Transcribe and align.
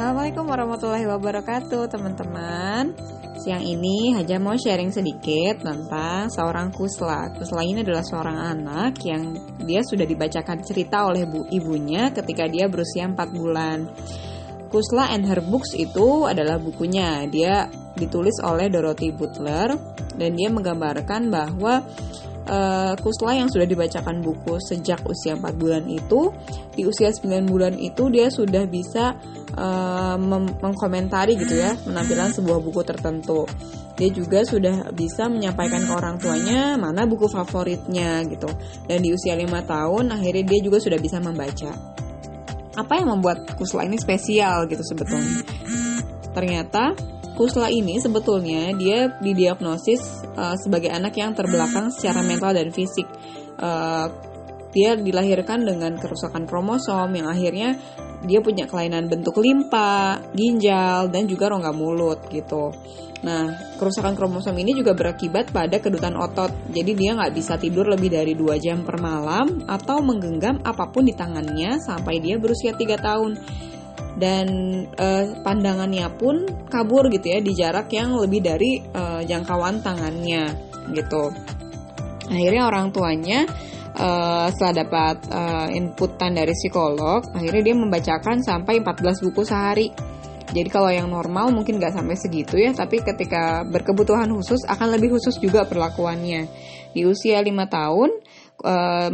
warahmatullahi 0.00 1.04
wabarakatuh 1.04 1.92
teman-teman. 1.92 2.96
Siang 3.36 3.60
ini 3.60 4.16
Haja 4.16 4.40
mau 4.40 4.56
sharing 4.56 4.88
sedikit 4.88 5.60
tentang 5.60 6.32
seorang 6.32 6.72
kusla. 6.72 7.28
Kusla 7.36 7.60
ini 7.60 7.84
adalah 7.84 8.00
seorang 8.00 8.32
anak 8.32 8.96
yang 9.04 9.36
dia 9.60 9.84
sudah 9.84 10.08
dibacakan 10.08 10.64
cerita 10.64 11.04
oleh 11.04 11.28
bu 11.28 11.44
ibunya 11.52 12.08
ketika 12.16 12.48
dia 12.48 12.64
berusia 12.72 13.12
4 13.12 13.12
bulan. 13.28 13.92
Kusla 14.72 15.12
and 15.12 15.28
Her 15.28 15.44
Books 15.44 15.76
itu 15.76 16.24
adalah 16.24 16.56
bukunya. 16.56 17.28
Dia 17.28 17.68
ditulis 17.92 18.40
oleh 18.40 18.72
Dorothy 18.72 19.12
Butler 19.12 19.76
Dan 20.16 20.32
dia 20.32 20.48
menggambarkan 20.48 21.28
bahwa 21.28 21.84
uh, 22.50 22.92
Kusla 22.98 23.38
yang 23.38 23.48
sudah 23.48 23.64
dibacakan 23.64 24.20
buku 24.20 24.58
sejak 24.58 25.00
usia 25.06 25.38
4 25.38 25.54
bulan 25.54 25.86
itu 25.86 26.34
di 26.74 26.82
usia 26.82 27.14
9 27.14 27.46
bulan 27.46 27.78
itu 27.78 28.10
dia 28.10 28.28
sudah 28.28 28.66
bisa 28.66 29.14
uh, 29.54 30.18
mengkomentari 30.58 31.38
gitu 31.38 31.54
ya 31.54 31.78
penampilan 31.78 32.34
sebuah 32.34 32.58
buku 32.58 32.82
tertentu. 32.82 33.46
Dia 33.94 34.08
juga 34.10 34.40
sudah 34.48 34.90
bisa 34.96 35.28
menyampaikan 35.28 35.84
ke 35.84 35.92
orang 35.92 36.16
tuanya 36.16 36.80
mana 36.80 37.04
buku 37.04 37.28
favoritnya 37.28 38.24
gitu. 38.26 38.48
Dan 38.88 39.04
di 39.04 39.14
usia 39.14 39.36
5 39.38 39.46
tahun 39.46 40.04
akhirnya 40.10 40.44
dia 40.50 40.60
juga 40.64 40.82
sudah 40.82 40.98
bisa 40.98 41.22
membaca. 41.22 41.70
Apa 42.74 43.02
yang 43.02 43.12
membuat 43.12 43.54
Kusla 43.60 43.84
ini 43.84 44.00
spesial 44.00 44.64
gitu 44.66 44.80
sebetulnya? 44.80 45.44
Ternyata 46.32 46.94
Kusla 47.38 47.72
ini 47.72 47.96
sebetulnya 48.02 48.74
dia 48.76 49.16
didiagnosis 49.22 50.26
uh, 50.36 50.56
sebagai 50.60 50.92
anak 50.92 51.16
yang 51.16 51.32
terbelakang 51.32 51.88
secara 51.94 52.20
mental 52.20 52.52
dan 52.52 52.68
fisik. 52.74 53.06
Uh, 53.60 54.08
dia 54.70 54.94
dilahirkan 54.94 55.66
dengan 55.66 55.98
kerusakan 55.98 56.46
kromosom 56.46 57.10
yang 57.10 57.26
akhirnya 57.26 57.74
dia 58.20 58.44
punya 58.44 58.68
kelainan 58.68 59.08
bentuk 59.08 59.40
limpa, 59.40 60.20
ginjal, 60.36 61.08
dan 61.08 61.24
juga 61.24 61.48
rongga 61.48 61.72
mulut 61.72 62.28
gitu. 62.28 62.68
Nah, 63.20 63.76
kerusakan 63.76 64.16
kromosom 64.16 64.56
ini 64.56 64.76
juga 64.76 64.96
berakibat 64.96 65.52
pada 65.52 65.76
kedutan 65.80 66.16
otot. 66.16 66.52
Jadi 66.72 66.92
dia 66.96 67.16
nggak 67.16 67.32
bisa 67.36 67.56
tidur 67.60 67.88
lebih 67.88 68.12
dari 68.12 68.32
2 68.32 68.56
jam 68.60 68.80
per 68.84 69.00
malam 69.00 69.64
atau 69.68 70.00
menggenggam 70.00 70.60
apa 70.64 70.88
pun 70.88 71.04
di 71.04 71.12
tangannya 71.12 71.80
sampai 71.80 72.20
dia 72.20 72.40
berusia 72.40 72.72
3 72.72 72.96
tahun 72.96 73.30
dan 74.20 74.46
uh, 75.00 75.40
pandangannya 75.40 76.12
pun 76.20 76.44
kabur 76.68 77.08
gitu 77.08 77.32
ya 77.32 77.40
di 77.40 77.56
jarak 77.56 77.88
yang 77.88 78.12
lebih 78.20 78.44
dari 78.44 78.76
uh, 78.92 79.24
jangkauan 79.24 79.80
tangannya 79.80 80.52
gitu. 80.92 81.32
Akhirnya 82.28 82.68
orang 82.68 82.92
tuanya 82.92 83.48
uh, 83.96 84.46
setelah 84.52 84.84
dapat 84.84 85.16
uh, 85.32 85.68
inputan 85.72 86.36
dari 86.36 86.52
psikolog, 86.52 87.24
akhirnya 87.32 87.72
dia 87.72 87.76
membacakan 87.80 88.44
sampai 88.44 88.84
14 88.84 89.24
buku 89.24 89.42
sehari. 89.42 89.88
Jadi 90.50 90.66
kalau 90.66 90.90
yang 90.90 91.08
normal 91.08 91.54
mungkin 91.54 91.78
nggak 91.78 91.94
sampai 91.94 92.18
segitu 92.18 92.58
ya, 92.58 92.74
tapi 92.74 93.00
ketika 93.00 93.64
berkebutuhan 93.70 94.28
khusus 94.34 94.66
akan 94.66 94.98
lebih 94.98 95.14
khusus 95.16 95.38
juga 95.38 95.62
perlakuannya. 95.62 96.50
Di 96.90 97.06
usia 97.06 97.38
5 97.38 97.54
tahun, 97.70 98.10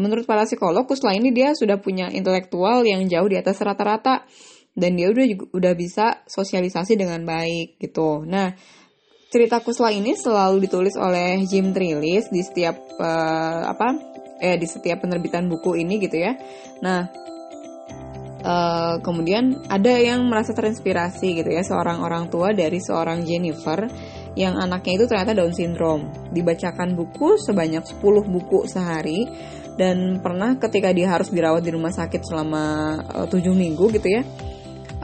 menurut 0.00 0.24
para 0.24 0.48
psikolog, 0.48 0.88
Kusla 0.88 1.12
ini 1.12 1.36
dia 1.36 1.52
sudah 1.52 1.76
punya 1.76 2.08
intelektual 2.08 2.88
yang 2.88 3.04
jauh 3.04 3.28
di 3.28 3.36
atas 3.36 3.60
rata-rata 3.60 4.24
dan 4.76 4.92
dia 4.92 5.08
udah 5.08 5.24
udah 5.56 5.72
bisa 5.72 6.20
sosialisasi 6.28 7.00
dengan 7.00 7.24
baik 7.24 7.80
gitu. 7.80 8.22
Nah, 8.28 8.52
cerita 9.32 9.64
Kusla 9.64 9.88
ini 9.90 10.12
selalu 10.12 10.68
ditulis 10.68 10.94
oleh 11.00 11.40
Jim 11.48 11.72
Trilis 11.72 12.28
di 12.28 12.44
setiap 12.44 12.76
uh, 13.00 13.72
apa 13.72 13.96
eh 14.36 14.60
di 14.60 14.68
setiap 14.68 15.08
penerbitan 15.08 15.48
buku 15.48 15.80
ini 15.80 15.96
gitu 15.96 16.20
ya. 16.20 16.36
Nah, 16.84 17.08
uh, 18.44 19.00
kemudian 19.00 19.64
ada 19.72 19.96
yang 19.96 20.28
merasa 20.28 20.52
terinspirasi 20.52 21.40
gitu 21.40 21.48
ya 21.48 21.64
seorang 21.64 22.04
orang 22.04 22.28
tua 22.28 22.52
dari 22.52 22.76
seorang 22.76 23.24
Jennifer 23.24 23.88
yang 24.36 24.60
anaknya 24.60 25.00
itu 25.00 25.04
ternyata 25.08 25.32
Down 25.32 25.56
syndrome. 25.56 26.12
Dibacakan 26.36 26.92
buku 26.92 27.40
sebanyak 27.40 27.80
10 27.80 27.96
buku 28.28 28.68
sehari 28.68 29.24
dan 29.80 30.20
pernah 30.20 30.52
ketika 30.60 30.92
dia 30.92 31.08
harus 31.08 31.32
dirawat 31.32 31.64
di 31.64 31.72
rumah 31.72 31.96
sakit 31.96 32.20
selama 32.20 32.64
uh, 33.24 33.26
7 33.28 33.40
minggu 33.56 33.88
gitu 33.96 34.08
ya 34.08 34.20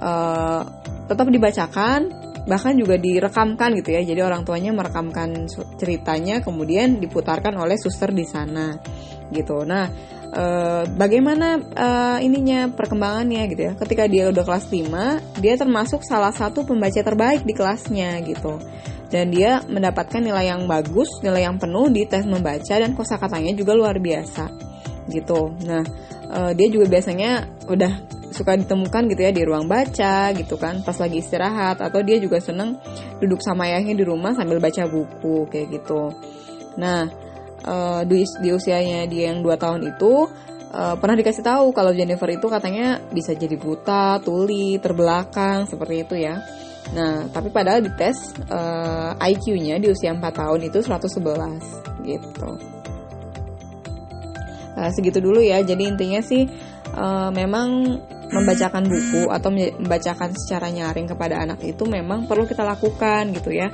uh, 0.02 0.66
tetap 1.06 1.30
dibacakan 1.30 2.10
bahkan 2.42 2.74
juga 2.74 2.98
direkamkan 2.98 3.70
gitu 3.78 3.94
ya. 3.94 4.02
Jadi 4.02 4.20
orang 4.22 4.42
tuanya 4.42 4.74
merekamkan 4.74 5.46
ceritanya 5.78 6.42
kemudian 6.42 6.98
diputarkan 6.98 7.54
oleh 7.54 7.78
suster 7.78 8.10
di 8.10 8.26
sana 8.26 8.74
gitu. 9.30 9.62
Nah 9.62 9.86
uh, 10.34 10.82
bagaimana 10.98 11.58
uh, 11.58 12.18
ininya 12.18 12.66
perkembangannya 12.74 13.42
gitu 13.54 13.62
ya. 13.70 13.72
Ketika 13.78 14.10
dia 14.10 14.28
udah 14.34 14.42
kelas 14.42 14.66
5 14.68 15.38
dia 15.38 15.54
termasuk 15.54 16.02
salah 16.02 16.34
satu 16.34 16.66
pembaca 16.66 16.98
terbaik 16.98 17.46
di 17.46 17.54
kelasnya 17.54 18.19
gitu. 18.26 18.58
Dan 19.12 19.28
dia 19.28 19.60
mendapatkan 19.69 20.24
nilai 20.24 20.48
yang 20.48 20.64
bagus 20.64 21.20
nilai 21.20 21.44
yang 21.44 21.60
penuh 21.60 21.92
di 21.92 22.08
tes 22.08 22.24
membaca 22.24 22.74
dan 22.74 22.96
kosakatanya 22.96 23.52
juga 23.52 23.76
luar 23.76 24.00
biasa 24.00 24.50
gitu. 25.12 25.52
Nah 25.62 25.84
uh, 26.32 26.52
dia 26.56 26.66
juga 26.72 26.90
biasanya 26.90 27.46
udah 27.69 28.22
suka 28.32 28.56
ditemukan 28.59 29.09
gitu 29.12 29.20
ya 29.22 29.32
di 29.32 29.43
ruang 29.44 29.69
baca 29.69 30.32
gitu 30.34 30.56
kan 30.56 30.81
pas 30.82 30.97
lagi 30.98 31.20
istirahat 31.20 31.81
atau 31.81 32.00
dia 32.00 32.19
juga 32.19 32.41
seneng 32.41 32.81
duduk 33.22 33.41
sama 33.44 33.69
ayahnya 33.69 33.94
di 33.97 34.04
rumah 34.04 34.32
sambil 34.34 34.59
baca 34.59 34.88
buku 34.88 35.48
kayak 35.53 35.81
gitu 35.81 36.12
nah 36.76 37.09
uh, 37.69 38.03
di, 38.04 38.25
di 38.43 38.48
usianya 38.50 39.06
dia 39.06 39.31
yang 39.32 39.44
2 39.44 39.53
tahun 39.56 39.81
itu 39.93 40.26
uh, 40.72 40.97
pernah 40.98 41.16
dikasih 41.16 41.44
tahu 41.44 41.70
kalau 41.70 41.93
Jennifer 41.93 42.28
itu 42.32 42.47
katanya 42.48 42.98
bisa 43.12 43.37
jadi 43.37 43.54
buta, 43.54 44.19
tuli, 44.25 44.81
terbelakang 44.81 45.69
seperti 45.69 45.94
itu 46.03 46.16
ya. 46.19 46.41
Nah, 46.93 47.31
tapi 47.31 47.49
padahal 47.49 47.81
di 47.81 47.94
tes 47.94 48.34
eh, 48.37 49.12
IQ-nya 49.16 49.78
di 49.78 49.88
usia 49.88 50.12
4 50.12 50.19
tahun 50.28 50.60
itu 50.66 50.82
111 50.82 52.04
gitu. 52.04 52.49
Nah, 54.76 54.91
segitu 54.91 55.22
dulu 55.22 55.41
ya. 55.41 55.62
Jadi 55.62 55.88
intinya 55.88 56.20
sih 56.20 56.44
uh, 56.97 57.30
memang 57.34 57.98
membacakan 58.32 58.88
buku 58.88 59.28
atau 59.28 59.53
membacakan 59.53 60.32
secara 60.32 60.72
nyaring 60.72 61.04
kepada 61.04 61.44
anak 61.44 61.60
itu 61.64 61.84
memang 61.84 62.25
perlu 62.25 62.48
kita 62.48 62.64
lakukan 62.64 63.28
gitu 63.36 63.53
ya 63.53 63.69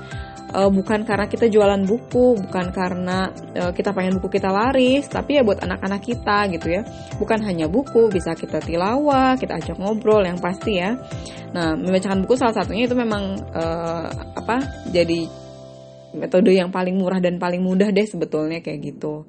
uh, 0.54 0.70
bukan 0.72 1.04
karena 1.04 1.26
kita 1.28 1.46
jualan 1.50 1.82
buku, 1.84 2.40
bukan 2.48 2.72
karena 2.72 3.28
uh, 3.58 3.72
kita 3.72 3.92
pengen 3.92 4.20
buku 4.20 4.40
kita 4.40 4.48
laris, 4.48 5.08
tapi 5.08 5.36
ya 5.40 5.42
buat 5.44 5.60
anak-anak 5.60 6.00
kita 6.04 6.48
gitu 6.56 6.66
ya. 6.72 6.82
Bukan 7.20 7.44
hanya 7.44 7.68
buku, 7.68 8.08
bisa 8.08 8.32
kita 8.32 8.62
tilawah, 8.62 9.36
kita 9.36 9.58
ajak 9.58 9.76
ngobrol 9.76 10.24
yang 10.24 10.40
pasti 10.40 10.80
ya. 10.80 10.96
Nah, 11.52 11.76
membacakan 11.76 12.24
buku 12.24 12.34
salah 12.36 12.56
satunya 12.56 12.88
itu 12.88 12.96
memang 12.96 13.40
uh, 13.52 14.08
apa? 14.36 14.88
Jadi 14.92 15.28
metode 16.16 16.56
yang 16.56 16.72
paling 16.72 16.96
murah 16.96 17.20
dan 17.20 17.36
paling 17.36 17.60
mudah 17.60 17.92
deh 17.92 18.08
sebetulnya 18.08 18.64
kayak 18.64 18.80
gitu. 18.94 19.28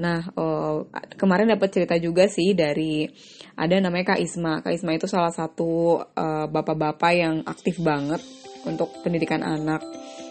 Nah, 0.00 0.24
uh, 0.32 0.88
kemarin 1.20 1.52
dapat 1.52 1.68
cerita 1.68 2.00
juga 2.00 2.24
sih 2.24 2.56
dari 2.56 3.04
ada 3.52 3.76
namanya 3.76 4.16
Kak 4.16 4.20
Isma. 4.24 4.64
Kak 4.64 4.72
Isma 4.72 4.96
itu 4.96 5.04
salah 5.04 5.28
satu 5.28 6.00
uh, 6.00 6.48
bapak-bapak 6.48 7.12
yang 7.12 7.44
aktif 7.44 7.76
banget 7.84 8.24
untuk 8.64 8.88
pendidikan 9.04 9.44
anak. 9.44 9.84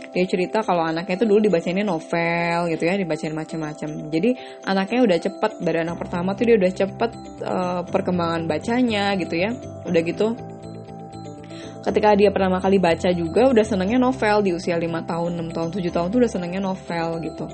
Dia 0.09 0.25
cerita 0.25 0.65
kalau 0.65 0.81
anaknya 0.81 1.21
itu 1.21 1.25
dulu 1.29 1.37
dibacainnya 1.45 1.85
novel 1.85 2.73
gitu 2.73 2.83
ya, 2.89 2.97
dibacain 2.97 3.29
macam-macam. 3.29 4.09
Jadi 4.09 4.29
anaknya 4.65 4.99
udah 5.05 5.17
cepet 5.21 5.51
dari 5.61 5.77
anak 5.85 6.01
pertama 6.01 6.33
tuh 6.33 6.49
dia 6.49 6.55
udah 6.57 6.71
cepet 6.73 7.11
uh, 7.45 7.81
perkembangan 7.85 8.49
bacanya 8.49 9.13
gitu 9.21 9.37
ya. 9.37 9.53
Udah 9.85 10.01
gitu 10.01 10.33
ketika 11.79 12.11
dia 12.11 12.27
pertama 12.27 12.59
kali 12.59 12.75
baca 12.75 13.07
juga 13.15 13.49
udah 13.55 13.63
senengnya 13.63 13.95
novel 13.95 14.43
di 14.43 14.51
usia 14.51 14.75
5 14.75 14.83
tahun, 15.09 15.31
6 15.47 15.55
tahun, 15.55 15.69
7 15.79 15.95
tahun 15.95 16.07
tuh 16.11 16.19
udah 16.19 16.31
senengnya 16.31 16.61
novel 16.61 17.09
gitu 17.23 17.45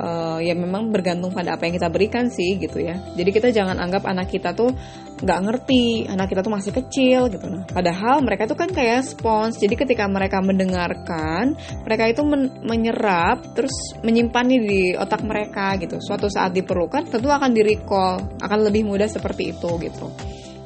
uh, 0.00 0.38
ya 0.40 0.56
memang 0.56 0.88
bergantung 0.88 1.30
pada 1.30 1.54
apa 1.54 1.68
yang 1.68 1.76
kita 1.76 1.92
berikan 1.92 2.32
sih 2.32 2.56
gitu 2.56 2.80
ya. 2.80 2.96
Jadi 3.14 3.30
kita 3.30 3.48
jangan 3.52 3.76
anggap 3.76 4.08
anak 4.08 4.32
kita 4.32 4.56
tuh 4.56 4.72
nggak 5.20 5.40
ngerti 5.44 6.08
anak 6.08 6.32
kita 6.32 6.40
tuh 6.40 6.52
masih 6.56 6.72
kecil 6.72 7.28
gitu. 7.28 7.46
Nah 7.46 7.68
padahal 7.68 8.24
mereka 8.24 8.48
tuh 8.48 8.56
kan 8.56 8.72
kayak 8.72 9.04
spons. 9.04 9.60
Jadi 9.60 9.76
ketika 9.76 10.08
mereka 10.08 10.40
mendengarkan 10.40 11.54
mereka 11.84 12.08
itu 12.08 12.24
men 12.24 12.48
menyerap 12.64 13.44
terus 13.52 13.74
menyimpannya 14.00 14.58
di 14.64 14.82
otak 14.96 15.20
mereka 15.20 15.76
gitu. 15.76 16.00
Suatu 16.00 16.32
saat 16.32 16.56
diperlukan 16.56 17.12
tentu 17.12 17.28
akan 17.28 17.52
di 17.52 17.62
recall 17.62 18.40
akan 18.40 18.58
lebih 18.64 18.88
mudah 18.88 19.06
seperti 19.06 19.52
itu 19.52 19.70
gitu. 19.84 20.08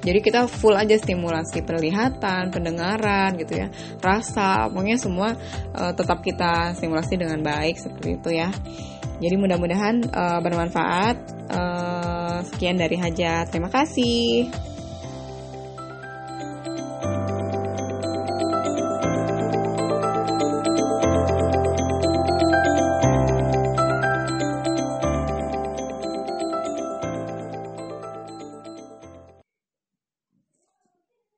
Jadi 0.05 0.21
kita 0.21 0.45
full 0.45 0.77
aja 0.77 1.01
stimulasi 1.01 1.65
penglihatan, 1.65 2.53
pendengaran 2.53 3.41
gitu 3.41 3.57
ya, 3.57 3.73
rasa, 4.05 4.69
pokoknya 4.69 5.01
semua 5.01 5.33
uh, 5.73 5.93
tetap 5.97 6.21
kita 6.21 6.77
stimulasi 6.77 7.17
dengan 7.17 7.41
baik 7.41 7.81
seperti 7.81 8.21
itu 8.21 8.31
ya. 8.37 8.53
Jadi 9.23 9.35
mudah-mudahan 9.39 10.11
uh, 10.11 10.41
bermanfaat. 10.43 11.17
Uh, 11.51 12.39
sekian 12.51 12.81
dari 12.81 12.99
Hajat. 12.99 13.53
Terima 13.53 13.71
kasih. 13.71 14.51